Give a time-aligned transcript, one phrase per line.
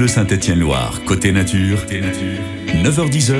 [0.00, 1.84] Bleu Saint-Étienne-Loire, côté nature,
[2.72, 3.34] 9h10h,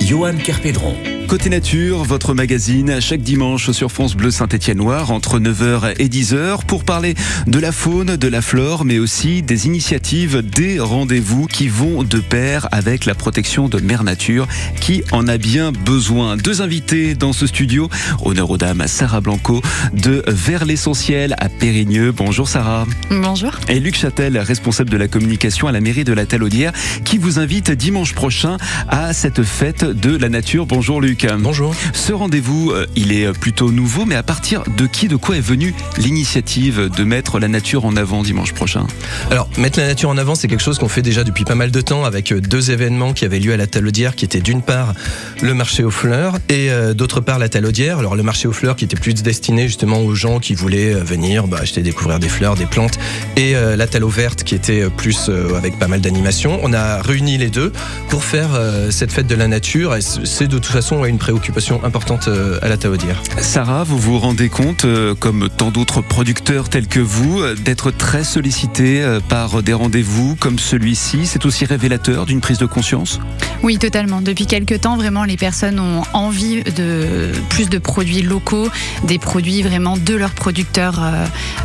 [0.00, 0.96] Johan Kerpédron.
[1.28, 6.84] Côté nature, votre magazine chaque dimanche sur France Bleu Saint-Étienne-Noir entre 9h et 10h pour
[6.84, 7.14] parler
[7.48, 12.20] de la faune, de la flore, mais aussi des initiatives, des rendez-vous qui vont de
[12.20, 14.46] pair avec la protection de Mère Nature
[14.80, 16.36] qui en a bien besoin.
[16.36, 17.88] Deux invités dans ce studio,
[18.24, 19.62] honneur aux dames Sarah Blanco
[19.94, 22.12] de Vers l'essentiel à Périgneux.
[22.12, 22.86] Bonjour Sarah.
[23.10, 23.50] Bonjour.
[23.68, 26.72] Et Luc Châtel, responsable de la communication à la mairie de la Talaudière,
[27.04, 28.58] qui vous invite dimanche prochain
[28.88, 30.66] à cette fête de la nature.
[30.66, 31.15] Bonjour Luc.
[31.38, 31.74] Bonjour.
[31.94, 35.40] Ce rendez-vous, euh, il est plutôt nouveau, mais à partir de qui, de quoi est
[35.40, 38.86] venue l'initiative de mettre la nature en avant dimanche prochain?
[39.30, 41.70] Alors, mettre la nature en avant, c'est quelque chose qu'on fait déjà depuis pas mal
[41.70, 44.60] de temps avec euh, deux événements qui avaient lieu à la Talaudière, qui étaient d'une
[44.60, 44.92] part
[45.40, 47.98] le marché aux fleurs et euh, d'autre part la Talaudière.
[47.98, 51.46] Alors, le marché aux fleurs qui était plus destiné justement aux gens qui voulaient venir
[51.46, 52.98] bah, acheter, découvrir des fleurs, des plantes,
[53.36, 56.58] et la Talo verte qui était plus avec pas mal d'animation.
[56.62, 57.72] On a réuni les deux
[58.08, 58.50] pour faire
[58.90, 62.68] cette fête de la nature et c'est de toute façon une préoccupation importante euh, à
[62.68, 63.22] la Taodière.
[63.38, 67.90] Sarah, vous vous rendez compte, euh, comme tant d'autres producteurs tels que vous, euh, d'être
[67.90, 71.26] très sollicité par des rendez-vous comme celui-ci?
[71.26, 73.20] C'est aussi révélateur d'une prise de conscience?
[73.62, 74.20] Oui, totalement.
[74.20, 78.68] Depuis quelques temps, vraiment, les personnes ont envie de plus de produits locaux,
[79.04, 81.00] des produits vraiment de leurs producteurs,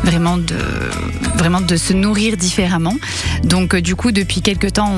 [0.04, 0.56] vraiment, de,
[1.36, 2.96] vraiment de se nourrir différemment.
[3.44, 4.92] Donc, du coup, depuis quelques temps,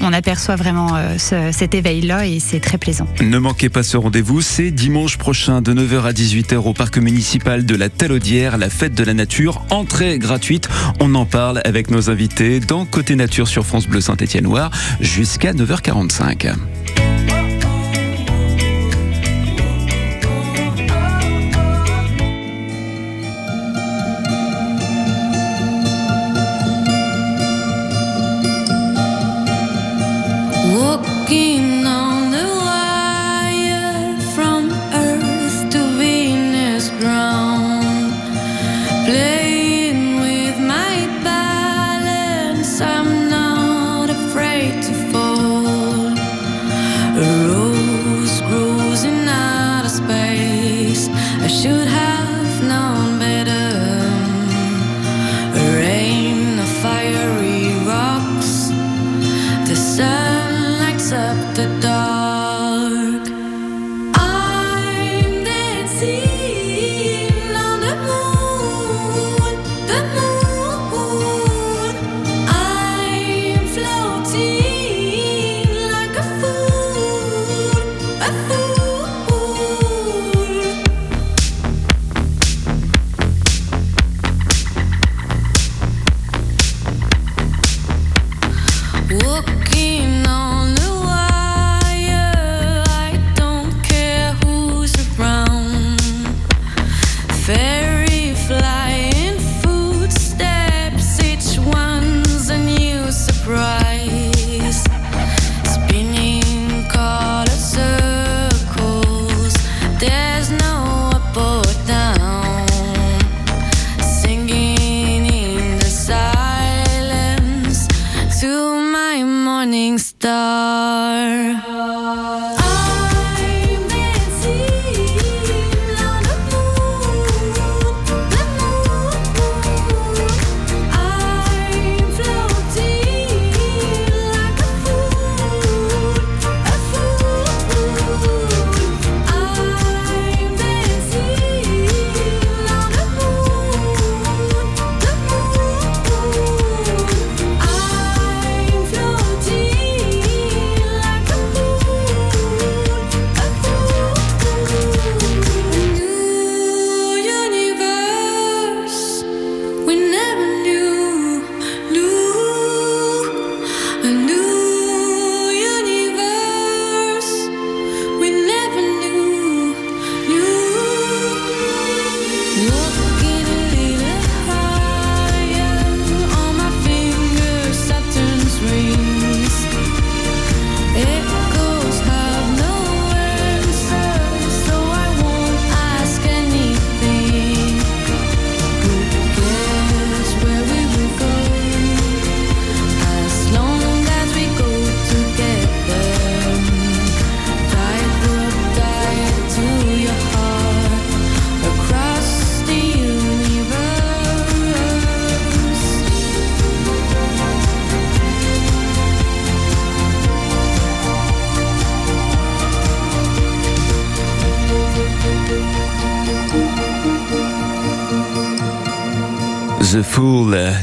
[0.00, 3.06] on, aperçoit vraiment cet éveil-là et c'est très plaisant.
[3.22, 7.64] Ne manquez pas ce rendez-vous, c'est dimanche prochain de 9h à 18h au parc municipal
[7.64, 10.68] de la Talaudière, la fête de la nature, entrée gratuite.
[11.00, 16.52] On en parle avec nos invités dans Côté Nature sur France Bleu Saint-Étienne-Noir jusqu'à 9h45.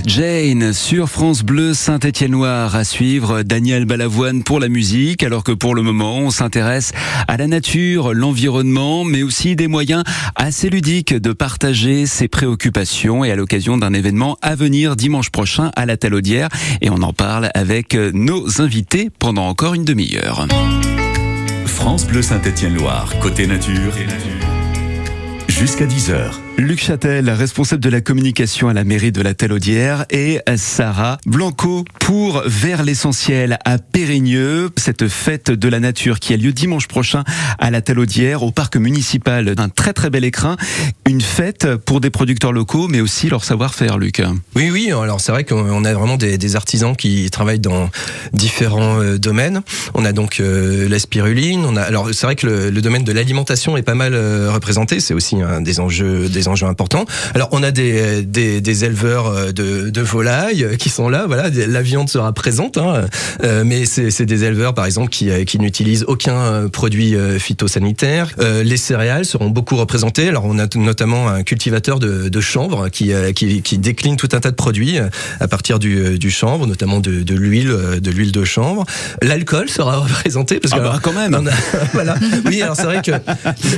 [0.10, 5.76] Jane sur France Bleu Saint-Étienne-Noir à suivre Daniel Balavoine pour la musique alors que pour
[5.76, 6.94] le moment on s'intéresse
[7.28, 10.04] à la nature, l'environnement mais aussi des moyens
[10.34, 15.70] assez ludiques de partager ses préoccupations et à l'occasion d'un événement à venir dimanche prochain
[15.76, 16.50] à la Talaudière
[16.82, 20.48] et on en parle avec nos invités pendant encore une demi-heure.
[21.68, 23.94] France Bleu Saint-Étienne-Loire, côté nature,
[25.48, 26.49] jusqu'à 10h.
[26.60, 31.86] Luc Châtel, responsable de la communication à la mairie de la Talaudière, et Sarah Blanco
[32.00, 37.24] pour Vers l'essentiel à Périgneux, cette fête de la nature qui a lieu dimanche prochain
[37.60, 40.58] à la Talaudière, au parc municipal d'un très très bel écrin.
[41.08, 44.22] Une fête pour des producteurs locaux, mais aussi leur savoir-faire, Luc.
[44.54, 47.90] Oui, oui, alors c'est vrai qu'on a vraiment des, artisans qui travaillent dans
[48.34, 49.62] différents euh, domaines.
[49.94, 53.14] On a donc euh, la spiruline, on a, alors c'est vrai que le, domaine de
[53.14, 57.06] l'alimentation est pas mal euh, représenté, c'est aussi un des enjeux, enjeux importants.
[57.34, 61.26] Alors on a des, des, des éleveurs euh, de, de, volailles euh, qui sont là,
[61.28, 63.06] voilà, la viande sera présente, hein,
[63.44, 68.32] euh, mais c'est des éleveurs par exemple qui, qui n'utilisent aucun produit phytosanitaire.
[68.64, 70.28] les céréales seront beaucoup représentées.
[70.28, 74.40] Alors on a notamment un cultivateur de, de chanvre qui, qui, qui, décline tout un
[74.40, 74.98] tas de produits
[75.40, 78.86] à partir du, du chanvre, notamment de, de l'huile, de l'huile de chanvre.
[79.22, 81.50] L'alcool sera représenté parce ah que bah, quand même.
[81.94, 82.16] voilà.
[82.46, 83.12] Oui, alors c'est vrai que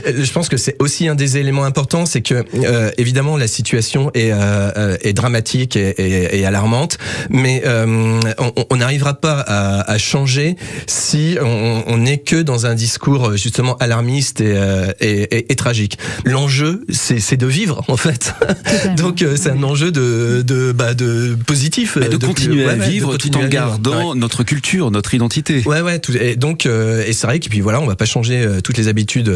[0.06, 4.12] je pense que c'est aussi un des éléments importants, c'est que euh, évidemment, la situation
[4.14, 6.98] est, euh, euh, est dramatique et, et, et, alarmante,
[7.30, 10.56] mais on n'arrivera pas à, à, changer
[10.88, 14.56] si on n'est que dans un discours justement alarmiste et,
[15.00, 15.98] et, et tragique.
[16.26, 18.34] L'enjeu, c'est de vivre en fait.
[18.98, 23.36] Donc c'est un enjeu de, de, bah, de positif, de, de, continuer à vivre tout
[23.38, 25.64] en gardant notre culture, notre identité.
[25.66, 26.00] Ouais, ouais.
[26.00, 28.88] Tout, et donc, et c'est vrai que puis voilà, on va pas changer toutes les
[28.88, 29.32] habitudes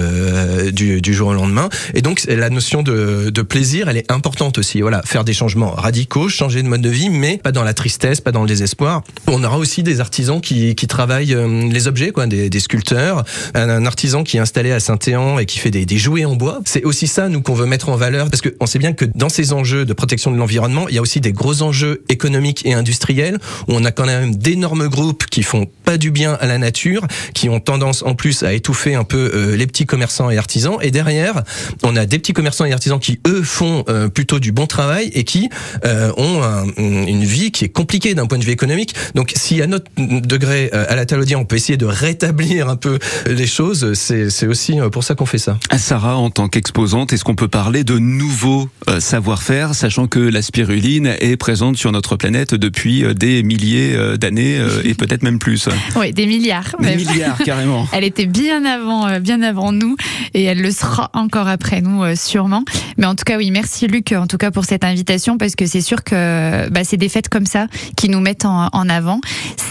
[0.74, 1.70] du, du jour au lendemain.
[1.94, 4.82] Et donc la notion de de, plaisir, elle est importante aussi.
[4.82, 8.22] Voilà, faire des changements radicaux, changer de mode de vie, mais pas dans la tristesse,
[8.22, 9.04] pas dans le désespoir.
[9.28, 13.24] On aura aussi des artisans qui, qui travaillent euh, les objets, quoi, des, des sculpteurs.
[13.54, 16.62] Un, artisan qui est installé à Saint-Éan et qui fait des, des jouets en bois.
[16.66, 19.30] C'est aussi ça, nous, qu'on veut mettre en valeur, parce qu'on sait bien que dans
[19.30, 22.74] ces enjeux de protection de l'environnement, il y a aussi des gros enjeux économiques et
[22.74, 26.58] industriels, où on a quand même d'énormes groupes qui font pas du bien à la
[26.58, 30.38] nature, qui ont tendance en plus à étouffer un peu euh, les petits commerçants et
[30.38, 30.78] artisans.
[30.82, 31.44] Et derrière,
[31.84, 35.10] on a des petits commerçants et artisans qui eux font euh, plutôt du bon travail
[35.14, 35.50] et qui
[35.86, 36.42] euh, ont
[36.78, 38.96] une vie qui est compliquée d'un point de vue économique.
[39.16, 42.76] Donc si à notre degré euh, à la Talodière on peut essayer de rétablir un
[42.76, 45.58] peu les choses, c'est aussi pour ça qu'on fait ça.
[45.78, 48.70] Sarah, en tant qu'exposante, est-ce qu'on peut parler de nouveaux
[49.00, 54.94] savoir-faire, sachant que la spiruline est présente sur notre planète depuis des milliers d'années et
[54.94, 56.76] peut-être même plus Oui, des milliards.
[56.80, 57.88] Des milliards, carrément.
[57.94, 59.96] Elle était bien avant, bien avant nous
[60.34, 62.64] et elle le sera encore après nous, sûrement.
[62.98, 65.66] Mais en tout cas, oui, merci Luc, en tout cas pour cette invitation, parce que
[65.66, 69.20] c'est sûr que bah, c'est des fêtes comme ça qui nous mettent en, avant.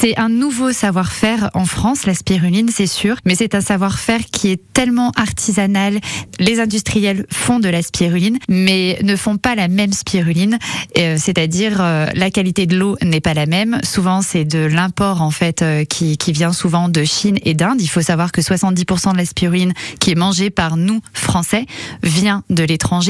[0.01, 4.51] C'est un nouveau savoir-faire en France, la spiruline, c'est sûr, mais c'est un savoir-faire qui
[4.51, 6.01] est tellement artisanal.
[6.39, 10.59] Les industriels font de la spiruline, mais ne font pas la même spiruline,
[10.99, 13.79] euh, c'est-à-dire euh, la qualité de l'eau n'est pas la même.
[13.85, 17.81] Souvent, c'est de l'import en fait euh, qui vient souvent de Chine et d'Inde.
[17.81, 21.67] Il faut savoir que 70% de la spiruline qui est mangée par nous Français
[22.03, 23.04] vient de l'étranger.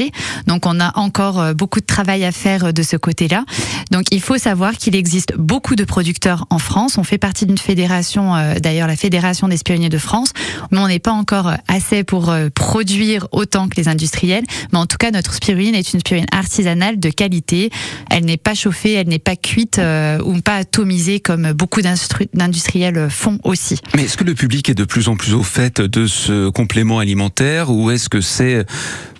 [0.47, 3.45] Donc on a encore euh, beaucoup de travail à faire euh, de ce côté-là.
[3.91, 6.97] Donc il faut savoir qu'il existe beaucoup de producteurs en France.
[6.97, 10.31] On fait partie d'une fédération, euh, d'ailleurs la Fédération des spironniers de France,
[10.71, 14.43] mais on n'est pas encore assez pour produire autant que les industriels.
[14.71, 17.69] Mais en tout cas, notre spiruline est une spiruline artisanale de qualité.
[18.09, 19.79] Elle n'est pas chauffée, elle n'est pas cuite
[20.23, 23.79] ou pas atomisée comme beaucoup d'industriels font aussi.
[23.95, 26.99] Mais est-ce que le public est de plus en plus au fait de ce complément
[26.99, 28.65] alimentaire ou est-ce que c'est,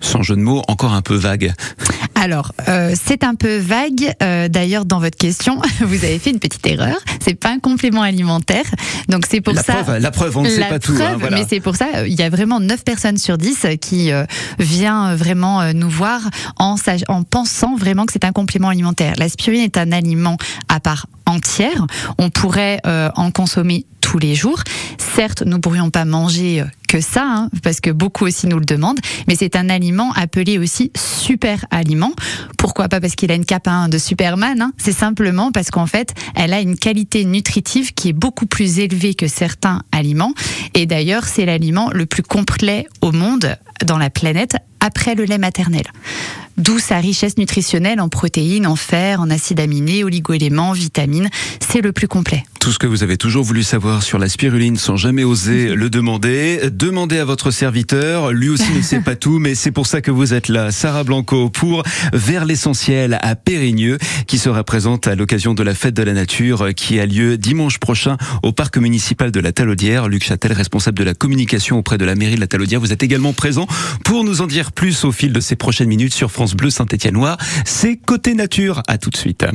[0.01, 1.53] sans jeu de mots, encore un peu vague
[2.15, 4.13] Alors, euh, c'est un peu vague.
[4.23, 6.97] Euh, d'ailleurs, dans votre question, vous avez fait une petite erreur.
[7.21, 8.65] C'est pas un complément alimentaire.
[9.09, 9.75] Donc c'est pour la ça.
[9.75, 10.95] Preuve, la preuve, on ne sait pas tout.
[10.99, 11.37] Hein, voilà.
[11.37, 14.25] Mais c'est pour ça, il y a vraiment 9 personnes sur 10 qui euh,
[14.59, 16.21] vient vraiment euh, nous voir
[16.57, 16.75] en,
[17.07, 19.13] en pensant vraiment que c'est un complément alimentaire.
[19.17, 20.37] La spiruline est un aliment
[20.69, 21.85] à part entière.
[22.17, 24.61] On pourrait euh, en consommer tous les jours.
[25.15, 28.65] Certes, nous pourrions pas manger euh, que ça, hein, parce que beaucoup aussi nous le
[28.65, 32.11] demandent, mais c'est un aliment appelé aussi super aliment.
[32.57, 34.73] Pourquoi pas parce qu'il a une cape de Superman, hein.
[34.77, 39.15] c'est simplement parce qu'en fait, elle a une qualité nutritive qui est beaucoup plus élevée
[39.15, 40.33] que certains aliments.
[40.75, 45.39] Et d'ailleurs, c'est l'aliment le plus complet au monde, dans la planète, après le lait
[45.39, 45.85] maternel.
[46.57, 51.29] D'où sa richesse nutritionnelle en protéines, en fer, en acides aminés, oligoéléments, vitamines.
[51.59, 52.43] C'est le plus complet.
[52.65, 55.87] Tout ce que vous avez toujours voulu savoir sur la spiruline sans jamais oser le
[55.91, 58.31] demander, demandez à votre serviteur.
[58.31, 60.71] Lui aussi ne sait pas tout, mais c'est pour ça que vous êtes là.
[60.71, 65.93] Sarah Blanco pour Vers l'essentiel à Périgneux, qui sera présente à l'occasion de la fête
[65.93, 70.07] de la nature qui a lieu dimanche prochain au parc municipal de la Talaudière.
[70.07, 73.03] Luc Châtel, responsable de la communication auprès de la mairie de la Talaudière, vous êtes
[73.03, 73.67] également présent
[74.03, 77.37] pour nous en dire plus au fil de ces prochaines minutes sur France Bleu Saint-Étienne-Noir.
[77.63, 78.81] C'est Côté Nature.
[78.87, 79.45] À tout de suite.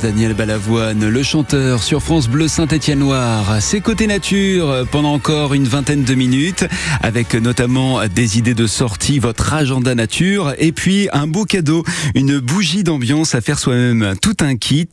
[0.00, 3.56] Daniel Balavoine, le chanteur sur France Bleu Saint-Étienne Noir.
[3.60, 6.64] C'est côté nature pendant encore une vingtaine de minutes
[7.00, 11.82] avec notamment des idées de sortie, votre agenda nature et puis un beau cadeau,
[12.14, 14.14] une bougie d'ambiance à faire soi-même.
[14.22, 14.88] Tout un kit,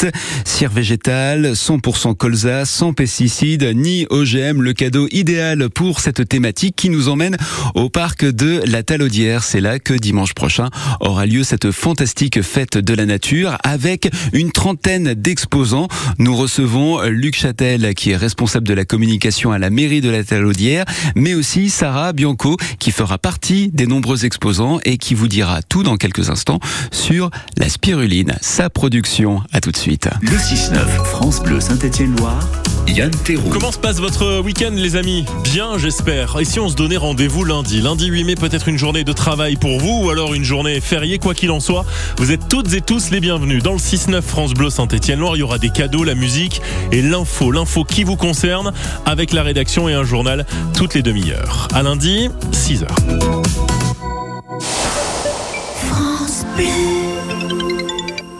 [0.45, 6.89] cire végétale, 100% colza, sans pesticides ni OGM, le cadeau idéal pour cette thématique qui
[6.89, 7.37] nous emmène
[7.75, 9.43] au parc de la Talaudière.
[9.43, 10.69] C'est là que dimanche prochain
[11.01, 14.09] aura lieu cette fantastique fête de la nature avec
[14.47, 15.87] trentaine d'exposants.
[16.17, 20.23] Nous recevons Luc Châtel, qui est responsable de la communication à la mairie de la
[20.23, 25.61] Talaudière, mais aussi Sarah Bianco, qui fera partie des nombreux exposants et qui vous dira
[25.61, 26.59] tout dans quelques instants
[26.91, 29.41] sur la spiruline, sa production.
[29.51, 30.09] À tout de suite.
[30.21, 32.47] Le 6-9, France Bleu Saint-Étienne-Loire
[32.87, 33.49] Yann Théroux.
[33.49, 35.25] Comment se passe votre week-end les amis?
[35.43, 36.39] Bien j'espère.
[36.39, 37.81] Et si on se donnait rendez-vous lundi?
[37.81, 41.19] Lundi 8 mai peut-être une journée de travail pour vous ou alors une journée fériée
[41.19, 41.85] quoi qu'il en soit.
[42.17, 43.61] Vous êtes toutes et tous les bienvenus.
[43.61, 47.51] Dans le 6-9 France Bleu Saint-Etienne-Loire, il y aura des cadeaux, la musique et l'info.
[47.51, 48.71] L'info qui vous concerne
[49.05, 50.45] avec la rédaction et un journal
[50.77, 51.67] toutes les demi-heures.
[51.73, 52.87] À lundi, 6h.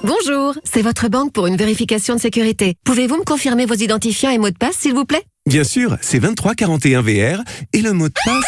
[0.03, 2.75] Bonjour, c'est votre banque pour une vérification de sécurité.
[2.85, 5.23] Pouvez-vous me confirmer vos identifiants et mots de passe, s'il vous plaît?
[5.49, 7.41] Bien sûr, c'est 2341 VR
[7.73, 8.43] et le mot de passe.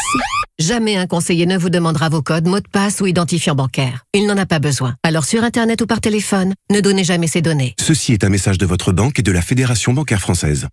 [0.60, 4.06] Jamais un conseiller ne vous demandera vos codes, mots de passe ou identifiants bancaires.
[4.14, 4.94] Il n'en a pas besoin.
[5.02, 7.74] Alors sur Internet ou par téléphone, ne donnez jamais ces données.
[7.80, 10.68] Ceci est un message de votre banque et de la Fédération bancaire française.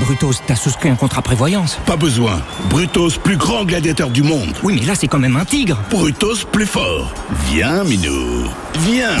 [0.00, 2.42] Brutos, t'as souscrit un contrat prévoyance Pas besoin.
[2.68, 4.56] Brutos, plus grand gladiateur du monde.
[4.64, 5.80] Oui, mais là, c'est quand même un tigre.
[5.88, 7.14] Brutos, plus fort.
[7.52, 8.48] Viens, Minou.
[8.80, 9.16] Viens.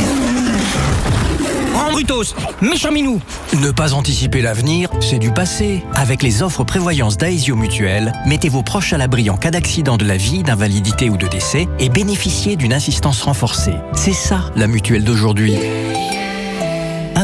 [1.76, 3.20] Oh, Brutos Méchant minou
[3.60, 5.84] Ne pas anticiper l'avenir, c'est du passé.
[5.94, 10.04] Avec les offres prévoyance d'Aesio Mutuel, mettez vos proches à l'abri en cas d'accident de
[10.06, 13.74] la vie, d'invalidité ou de décès et bénéficiez d'une assistance renforcée.
[13.94, 15.56] C'est ça, la mutuelle d'aujourd'hui.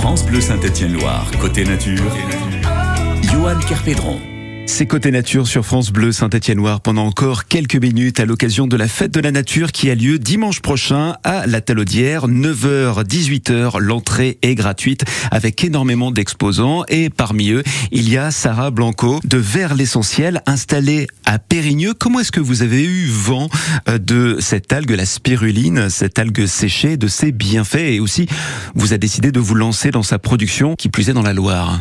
[0.00, 2.04] France Bleu Saint-Étienne-Loire, côté nature.
[3.32, 4.37] Johan Kerpédron.
[4.70, 8.86] C'est Côté Nature sur France Bleu Saint-Étienne-Loire pendant encore quelques minutes à l'occasion de la
[8.86, 13.80] fête de la nature qui a lieu dimanche prochain à la Talaudière, 9h, 18h.
[13.80, 19.38] L'entrée est gratuite avec énormément d'exposants et parmi eux, il y a Sarah Blanco de
[19.38, 21.94] Vers l'Essentiel installée à Périgneux.
[21.94, 23.48] Comment est-ce que vous avez eu vent
[23.88, 27.76] euh, de cette algue, la spiruline, cette algue séchée, de ses bienfaits?
[27.76, 28.28] Et aussi
[28.74, 31.80] vous avez décidé de vous lancer dans sa production qui plus est dans la Loire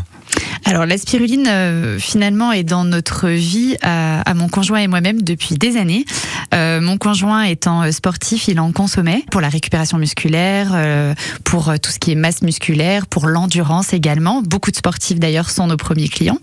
[0.65, 5.22] alors la spiruline euh, finalement est dans notre vie à, à mon conjoint et moi-même
[5.22, 6.06] depuis des années.
[6.54, 11.74] Euh, mon conjoint étant euh, sportif, il en consommait pour la récupération musculaire, euh, pour
[11.82, 14.41] tout ce qui est masse musculaire, pour l'endurance également.
[14.41, 16.39] Beaucoup de sportifs d'ailleurs sont nos premiers clients.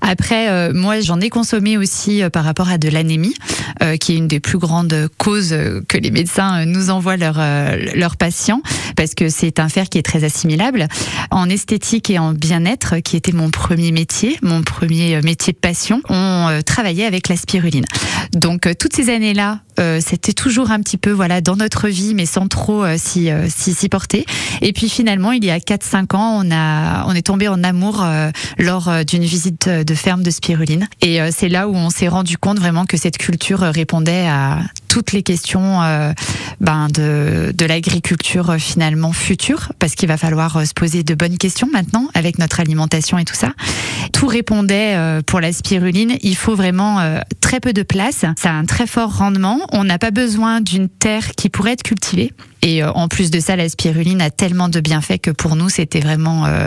[0.00, 3.34] Après, euh, moi j'en ai consommé aussi euh, par rapport à de l'anémie,
[4.00, 5.56] qui est une des plus grandes causes
[5.88, 7.40] que les médecins nous envoient leurs
[7.94, 8.62] leurs patients,
[8.96, 10.86] parce que c'est un fer qui est très assimilable.
[11.30, 16.02] En esthétique et en bien-être, qui était mon premier métier, mon premier métier de passion,
[16.08, 17.84] on travaillait avec la spiruline.
[18.34, 22.26] Donc toutes ces années-là, euh, c'était toujours un petit peu voilà dans notre vie, mais
[22.26, 24.24] sans trop euh, s'y porter.
[24.60, 28.04] Et puis finalement, il y a 4-5 ans, on a on est tombé en amour
[28.58, 30.88] lors d'une visite de ferme de spiruline.
[31.00, 35.12] Et c'est là où on s'est rendu compte vraiment que cette culture répondait à toutes
[35.12, 35.80] les questions
[36.60, 41.68] ben de, de l'agriculture finalement future, parce qu'il va falloir se poser de bonnes questions
[41.72, 43.41] maintenant avec notre alimentation et tout ça.
[44.12, 46.16] Tout répondait pour la spiruline.
[46.22, 46.98] Il faut vraiment
[47.40, 48.24] très peu de place.
[48.36, 49.58] Ça a un très fort rendement.
[49.72, 52.32] On n'a pas besoin d'une terre qui pourrait être cultivée.
[52.64, 55.98] Et en plus de ça, la spiruline a tellement de bienfaits que pour nous, c'était
[55.98, 56.66] vraiment euh,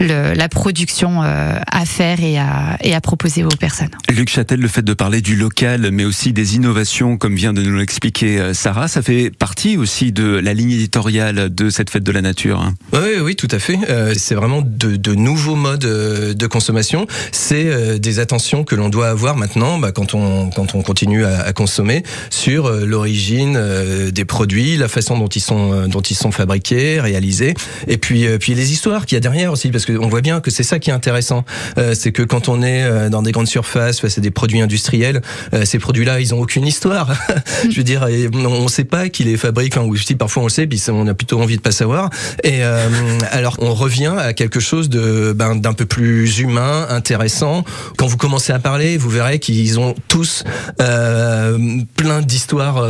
[0.00, 3.90] le, la production euh, à faire et à, et à proposer aux personnes.
[4.10, 7.62] Luc Châtel, le fait de parler du local, mais aussi des innovations, comme vient de
[7.62, 12.12] nous l'expliquer Sarah, ça fait partie aussi de la ligne éditoriale de cette fête de
[12.12, 12.60] la nature.
[12.60, 12.74] Hein.
[12.92, 13.78] Oui, oui, tout à fait.
[13.88, 17.06] Euh, c'est vraiment de, de, nouveaux modes de consommation.
[17.30, 21.24] C'est euh, des attentions que l'on doit avoir maintenant bah, quand, on, quand on continue
[21.24, 27.00] à, à consommer sur l'origine des produits, la façon dont sont dont ils sont fabriqués,
[27.00, 27.54] réalisés,
[27.86, 30.50] et puis puis les histoires qu'il y a derrière aussi, parce qu'on voit bien que
[30.50, 31.44] c'est ça qui est intéressant,
[31.78, 35.20] euh, c'est que quand on est dans des grandes surfaces face à des produits industriels,
[35.52, 37.12] euh, ces produits-là, ils ont aucune histoire.
[37.70, 40.46] Je veux dire, on ne sait pas qui les fabrique, enfin, ou si parfois on
[40.46, 42.10] le sait, puis on a plutôt envie de pas savoir.
[42.44, 42.88] Et euh,
[43.32, 47.64] alors on revient à quelque chose ben, d'un peu plus humain, intéressant.
[47.96, 50.44] Quand vous commencez à parler, vous verrez qu'ils ont tous
[50.76, 52.86] plein d'histoires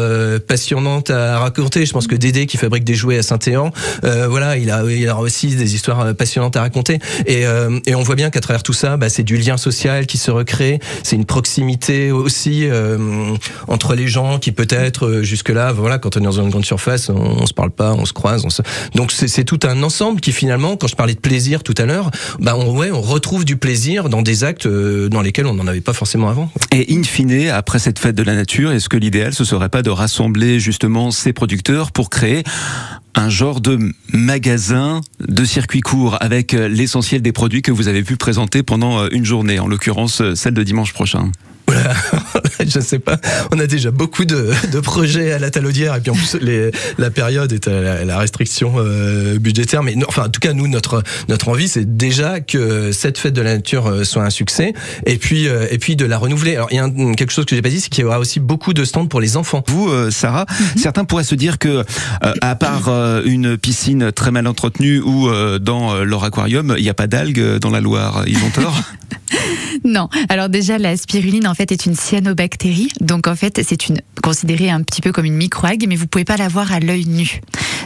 [0.46, 1.86] passionnantes à raconter.
[1.86, 3.72] Je pense que Qui fabrique des jouets à Saint-Éan,
[4.04, 6.98] euh, voilà, il a, aussi des histoires passionnantes à raconter.
[7.24, 10.06] Et, euh, et on voit bien qu'à travers tout ça, bah, c'est du lien social
[10.06, 12.98] qui se recrée, c'est une proximité aussi euh,
[13.68, 17.14] entre les gens qui peut-être jusque-là, voilà, quand on est dans une grande surface, on,
[17.14, 18.44] on se parle pas, on se croise.
[18.44, 18.60] On se...
[18.94, 22.10] Donc c'est tout un ensemble qui finalement, quand je parlais de plaisir tout à l'heure,
[22.38, 26.28] bah on retrouve du plaisir dans des actes dans lesquels on n'en avait pas forcément
[26.28, 26.50] avant.
[26.72, 29.82] Et in fine, après cette fête de la nature, est-ce que l'idéal ce serait pas
[29.82, 32.25] de rassembler justement ces producteurs pour créer
[33.14, 33.78] un genre de
[34.12, 39.24] magasin de circuit court avec l'essentiel des produits que vous avez pu présenter pendant une
[39.24, 41.30] journée, en l'occurrence celle de dimanche prochain.
[42.60, 43.18] je sais pas.
[43.52, 46.70] On a déjà beaucoup de, de projets à la talaudière et puis en plus les,
[46.98, 49.82] la période est à la, restriction euh, budgétaire.
[49.82, 53.42] Mais enfin, en tout cas, nous notre notre envie, c'est déjà que cette fête de
[53.42, 54.72] la nature euh, soit un succès
[55.04, 56.56] et puis euh, et puis de la renouveler.
[56.56, 58.40] Alors il y a quelque chose que j'ai pas dit, c'est qu'il y aura aussi
[58.40, 59.62] beaucoup de stands pour les enfants.
[59.66, 60.66] Vous, Sarah, mhm.
[60.76, 61.84] certains pourraient se dire que
[62.20, 62.88] à part
[63.24, 67.70] une piscine très mal entretenue ou dans leur aquarium, il n'y a pas d'algues dans
[67.70, 68.24] la Loire.
[68.26, 68.82] Ils ont tort?
[69.84, 70.08] non.
[70.28, 71.94] Alors déjà, la spiruline en fait est une
[72.26, 76.06] cyanobactérie, donc en fait c'est une considérée un petit peu comme une microalgue, mais vous
[76.06, 77.40] pouvez pas la voir à l'œil nu.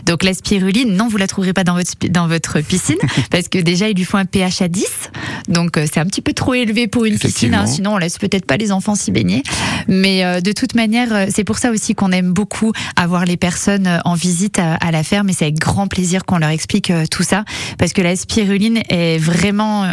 [0.07, 2.97] Donc la spiruline, non, vous la trouverez pas dans votre dans votre piscine
[3.31, 4.87] parce que déjà il lui faut un pH à 10,
[5.51, 7.55] donc euh, c'est un petit peu trop élevé pour une piscine.
[7.55, 9.43] Hein, sinon on laisse peut-être pas les enfants s'y baigner.
[9.89, 13.37] Mais euh, de toute manière, euh, c'est pour ça aussi qu'on aime beaucoup avoir les
[13.37, 16.93] personnes en visite à, à la ferme et c'est avec grand plaisir qu'on leur explique
[17.11, 17.45] tout ça
[17.79, 19.85] parce que la spiruline est vraiment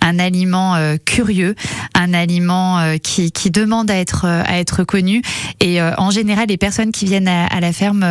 [0.00, 1.54] un aliment curieux,
[1.94, 5.22] un aliment euh, qui, qui demande à être euh, à être connu.
[5.60, 8.04] Et euh, en général, les personnes qui viennent à, la ferme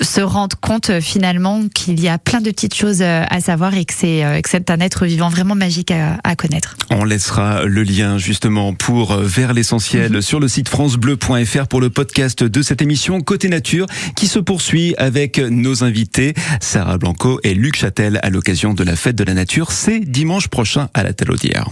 [0.00, 3.92] se rendent compte finalement qu'il y a plein de petites choses à savoir et que
[3.92, 6.76] c'est que c'est un être vivant vraiment magique à, à, connaître.
[6.90, 10.22] On laissera le lien justement pour vers l'essentiel mhm.
[10.22, 14.94] sur le site francebleu.fr pour le podcast de cette émission Côté Nature qui se poursuit
[14.98, 19.34] avec nos invités Sarah Blanco et Luc Châtel à l'occasion de la fête de la
[19.34, 19.72] nature.
[19.72, 21.68] C'est dimanche prochain à la Talaudière.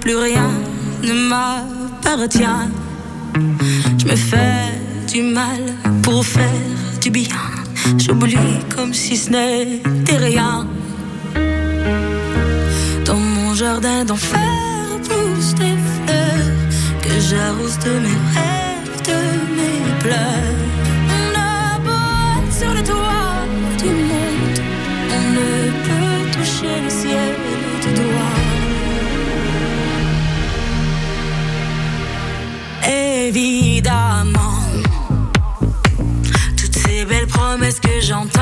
[0.00, 0.50] Plus rien
[1.02, 2.68] ne m'appartient.
[3.98, 4.72] Je me fais
[5.06, 5.60] du mal
[6.02, 6.44] pour faire
[7.00, 7.36] du bien.
[7.98, 8.36] J'oublie
[8.74, 10.66] comme si ce n'était rien.
[13.04, 14.40] Dans mon jardin d'enfer
[15.04, 16.56] poussent des fleurs
[17.02, 19.20] que j'arrose de mes rêves, de
[19.56, 20.69] mes pleurs.
[37.60, 38.39] Promesses que j'entends,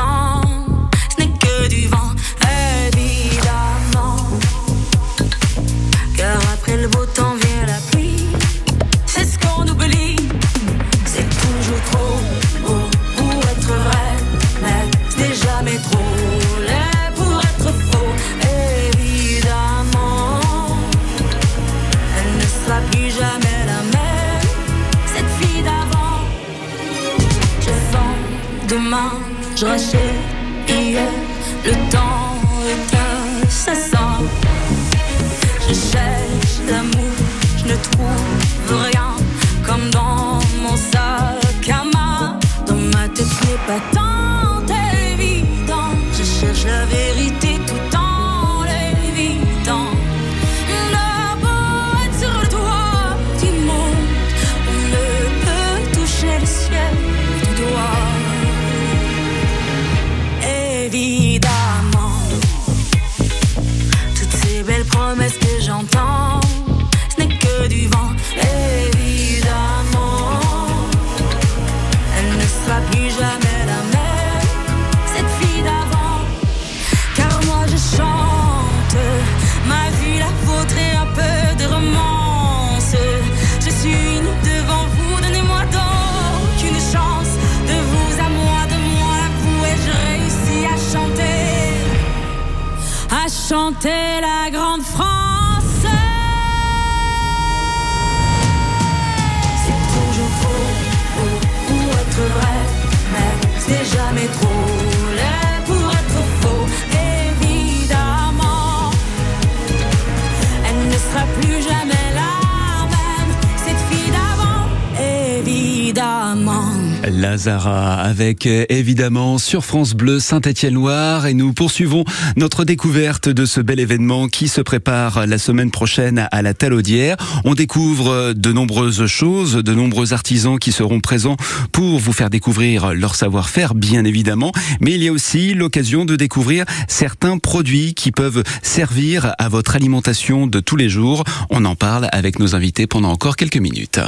[117.11, 122.05] Lazara avec évidemment sur France Bleu Saint-Étienne-Loire et nous poursuivons
[122.37, 127.17] notre découverte de ce bel événement qui se prépare la semaine prochaine à la Talaudière.
[127.45, 131.37] On découvre de nombreuses choses, de nombreux artisans qui seront présents
[131.73, 136.17] pour vous faire découvrir leur savoir-faire bien évidemment, mais il y a aussi l'occasion de
[136.17, 141.25] découvrir certains produits qui peuvent servir à votre alimentation de tous les jours.
[141.51, 144.01] On en parle avec nos invités pendant encore quelques minutes.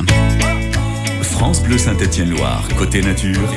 [1.41, 3.51] France Bleu Saint-Étienne-Loire, côté nature.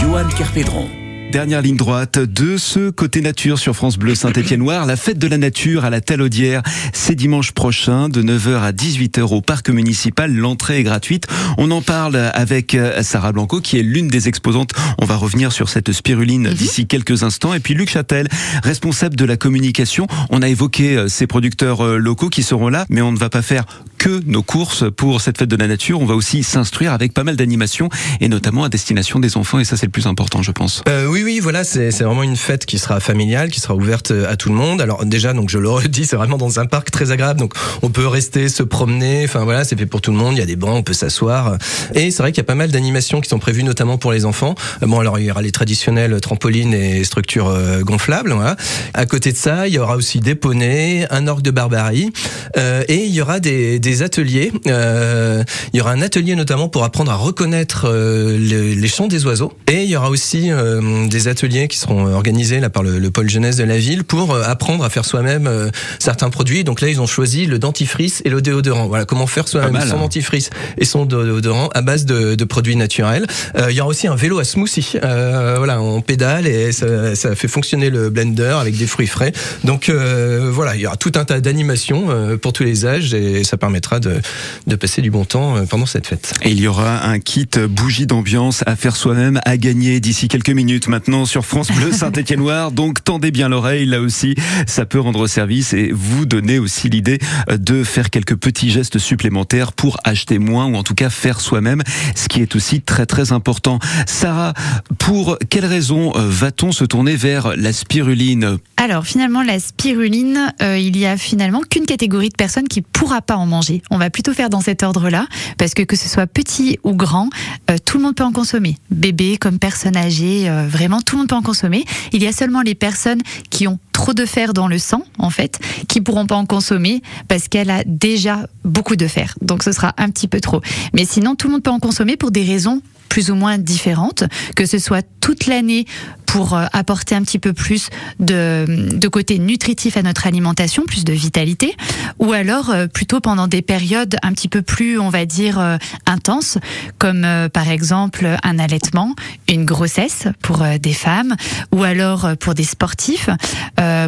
[0.00, 0.88] Johan Kerpédron.
[1.30, 4.86] Dernière ligne droite de ce côté nature sur France Bleu Saint-Étienne-Noir.
[4.86, 6.62] La fête de la nature à la Talaudière,
[6.94, 10.34] c'est dimanche prochain de 9h à 18h au parc municipal.
[10.34, 11.26] L'entrée est gratuite.
[11.58, 14.72] On en parle avec euh, Sarah Blanco qui est l'une des exposantes.
[14.98, 17.52] On va revenir sur cette spiruline d'ici quelques instants.
[17.52, 18.28] Et puis Luc Châtel,
[18.62, 20.06] responsable de la communication.
[20.30, 23.28] On a évoqué euh, ces producteurs euh, locaux qui seront là, mais on ne va
[23.28, 23.66] pas faire
[23.98, 26.00] que nos courses pour cette fête de la nature.
[26.00, 27.88] On va aussi s'instruire avec pas mal d'animations
[28.20, 29.58] et notamment à destination des enfants.
[29.58, 30.82] Et ça, c'est le plus important, je pense.
[30.88, 34.30] Euh, oui, oui, voilà, c'est vraiment une fête qui sera familiale, qui sera ouverte euh,
[34.30, 34.80] à tout le monde.
[34.80, 37.90] Alors déjà, donc je le redis, c'est vraiment dans un parc très agréable, donc on
[37.90, 39.24] peut rester, se promener.
[39.24, 40.34] Enfin voilà, c'est fait pour tout le monde.
[40.34, 41.56] Il y a des bancs, on peut s'asseoir.
[41.94, 44.24] Et c'est vrai qu'il y a pas mal d'animations qui sont prévues, notamment pour les
[44.24, 44.54] enfants.
[44.82, 47.50] Euh, Bon, alors il y aura les traditionnelles trampolines et structures
[47.82, 48.32] gonflables.
[48.32, 48.56] Voilà.
[48.92, 52.12] À côté de ça, il y aura aussi des poneys, un orgue de barbarie,
[52.58, 54.50] et il y aura des ateliers.
[54.66, 59.08] Euh, il y aura un atelier notamment pour apprendre à reconnaître euh, les, les chants
[59.08, 59.52] des oiseaux.
[59.70, 63.10] Et il y aura aussi euh, des ateliers qui seront organisés là par le, le
[63.10, 65.50] pôle jeunesse de la ville pour apprendre à faire soi-même
[65.98, 66.64] certains produits.
[66.64, 68.86] Donc là, ils ont choisi le dentifrice et le déodorant.
[68.86, 70.00] Voilà, comment faire soi-même son hein.
[70.00, 73.26] dentifrice et son déodorant à base de, de produits naturels.
[73.68, 74.96] Il y aura aussi un vélo à smoothie.
[75.02, 79.32] Voilà, on pédale et ça, ça fait fonctionner le blender avec des fruits frais.
[79.64, 83.56] Donc voilà, il y aura tout un tas d'animations pour tous les âges et ça
[83.72, 84.20] permettra de,
[84.66, 86.34] de passer du bon temps euh, pendant cette fête.
[86.42, 90.50] Et il y aura un kit bougie d'ambiance à faire soi-même, à gagner d'ici quelques
[90.50, 92.70] minutes maintenant sur France Bleu Saint-Étienne-Noir.
[92.70, 94.34] Donc tendez bien l'oreille, là aussi,
[94.66, 99.72] ça peut rendre service et vous donner aussi l'idée de faire quelques petits gestes supplémentaires
[99.72, 101.82] pour acheter moins ou en tout cas faire soi-même,
[102.14, 103.78] ce qui est aussi très très important.
[104.06, 104.52] Sarah,
[104.98, 108.58] pour quelles raisons euh, va-t-on se tourner vers la spiruline?
[108.76, 113.22] Alors finalement, la spiruline, euh, il y a finalement qu'une catégorie de personnes qui pourra
[113.22, 113.61] pas en manger.
[113.90, 115.26] On va plutôt faire dans cet ordre-là,
[115.58, 117.28] parce que que ce soit petit ou grand,
[117.70, 118.76] euh, tout le monde peut en consommer.
[118.90, 121.84] Bébé comme personne âgée, euh, vraiment tout le monde peut en consommer.
[122.12, 123.20] Il y a seulement les personnes
[123.50, 127.02] qui ont trop de fer dans le sang, en fait, qui pourront pas en consommer
[127.28, 129.34] parce qu'elle a déjà beaucoup de fer.
[129.40, 130.60] Donc ce sera un petit peu trop.
[130.92, 134.24] Mais sinon, tout le monde peut en consommer pour des raisons plus ou moins différentes,
[134.56, 135.84] que ce soit toute l'année
[136.32, 138.64] pour euh, apporter un petit peu plus de,
[138.96, 141.76] de côté nutritif à notre alimentation, plus de vitalité,
[142.20, 145.76] ou alors euh, plutôt pendant des périodes un petit peu plus, on va dire, euh,
[146.06, 146.56] intenses,
[146.96, 149.14] comme par exemple un allaitement,
[149.46, 151.36] une grossesse pour des femmes,
[151.70, 153.28] ou alors pour des sportifs,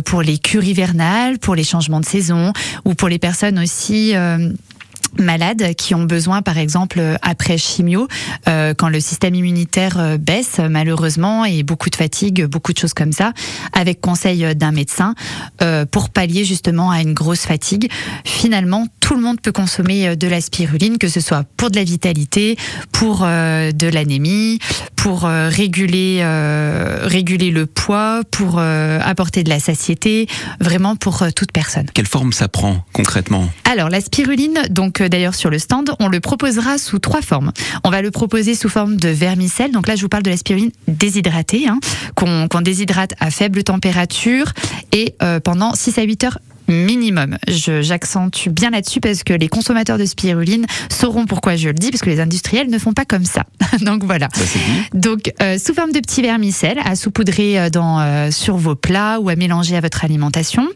[0.04, 2.52] pour les cures hivernales, pour les changements de saison,
[2.86, 4.16] ou pour les personnes aussi...
[4.16, 4.50] euh,
[5.18, 8.08] malades qui ont besoin, par exemple, après chimio,
[8.48, 12.94] euh, quand le système immunitaire euh, baisse, malheureusement, et beaucoup de fatigue, beaucoup de choses
[12.94, 13.32] comme ça,
[13.72, 15.14] avec conseil d'un médecin,
[15.62, 17.90] euh, pour pallier justement à une grosse fatigue.
[18.24, 21.84] Finalement, tout le monde peut consommer de la spiruline, que ce soit pour de la
[21.84, 22.56] vitalité,
[22.92, 24.58] pour euh, de l'anémie,
[24.96, 26.24] pour réguler,
[27.02, 30.26] réguler le poids, pour apporter de la satiété,
[30.60, 31.84] vraiment pour toute personne.
[31.92, 33.50] Quelle forme ça prend concrètement?
[33.70, 37.52] Alors la spiruline, donc d'ailleurs sur le stand, on le proposera sous trois formes.
[37.84, 39.72] On va le proposer sous forme de vermicelle.
[39.72, 41.78] Donc là, je vous parle de la spiruline déshydratée, hein,
[42.14, 44.52] qu'on déshydrate à faible température
[44.92, 47.36] et euh, pendant 6 à 8 heures minimum.
[47.48, 51.90] Je- J'accentue bien là-dessus parce que les consommateurs de spiruline sauront pourquoi je le dis,
[51.90, 53.44] parce que les industriels ne font pas comme ça.
[53.82, 54.28] Donc voilà.
[54.34, 54.98] Ça, dit.
[54.98, 59.18] Donc, euh, sous forme de petits vermicelles à saupoudrer euh, dans, euh, sur vos plats
[59.20, 60.66] ou à mélanger à votre alimentation.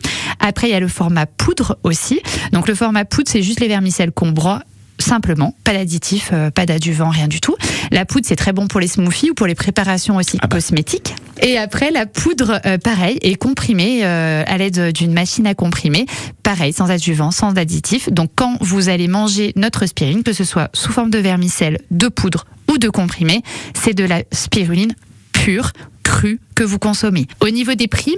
[0.41, 2.21] Après, il y a le format poudre aussi.
[2.53, 4.63] Donc, le format poudre, c'est juste les vermicelles qu'on broie
[4.99, 7.57] simplement, pas d'additifs, euh, pas d'adjuvant, rien du tout.
[7.91, 10.57] La poudre, c'est très bon pour les smoothies ou pour les préparations aussi Ah bah.
[10.57, 11.15] cosmétiques.
[11.41, 16.07] Et après, la poudre, euh, pareil, est comprimée euh, à l'aide d'une machine à comprimer,
[16.43, 18.11] pareil, sans adjuvant, sans additifs.
[18.11, 22.09] Donc, quand vous allez manger notre spiruline, que ce soit sous forme de vermicelle, de
[22.09, 23.43] poudre ou de comprimé,
[23.75, 24.95] c'est de la spiruline
[25.33, 27.27] pure, crue, que vous consommez.
[27.41, 28.17] Au niveau des prix,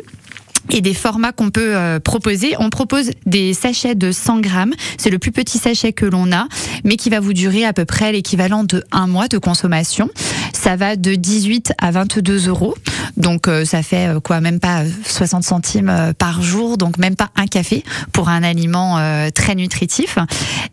[0.69, 2.55] et des formats qu'on peut euh, proposer.
[2.59, 4.75] On propose des sachets de 100 grammes.
[4.99, 6.47] C'est le plus petit sachet que l'on a,
[6.85, 10.11] mais qui va vous durer à peu près l'équivalent de un mois de consommation.
[10.53, 12.75] Ça va de 18 à 22 euros.
[13.17, 17.17] Donc euh, ça fait euh, quoi, même pas 60 centimes euh, par jour, donc même
[17.17, 20.19] pas un café pour un aliment euh, très nutritif.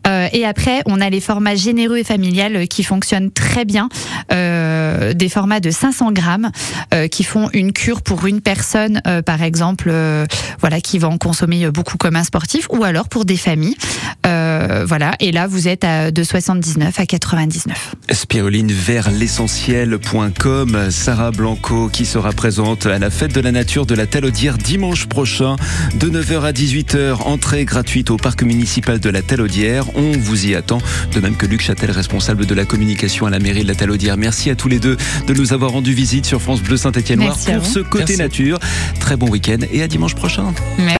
[0.06, 3.88] Euh, et après, on a les formats généreux et familiales euh, qui fonctionnent très bien,
[4.32, 6.50] euh, des formats de 500 grammes
[6.94, 10.26] euh, qui font une cure pour une personne, euh, par exemple, euh,
[10.60, 13.76] voilà, qui va en consommer euh, beaucoup comme un sportif, ou alors pour des familles.
[14.26, 17.94] Euh, voilà, et là, vous êtes à, de 79 à 99.
[18.10, 19.10] Spiruline vers
[20.90, 25.06] Sarah Blanco qui sera présente à la fête de la nature de la Talaudière dimanche
[25.06, 25.56] prochain
[25.94, 27.22] de 9h à 18h.
[27.26, 29.84] Entrée gratuite au parc municipal de la Talaudière.
[29.94, 30.78] On vous y attend.
[31.12, 34.16] De même que Luc Châtel, responsable de la communication à la mairie de la Talaudière.
[34.16, 37.52] Merci à tous les deux de nous avoir rendu visite sur France Bleu Saint-Étienne-Loire Merci
[37.52, 38.22] à pour ce côté Merci.
[38.22, 38.58] nature.
[39.00, 40.54] Très bon week-end et à dimanche prochain.
[40.78, 40.96] Merci.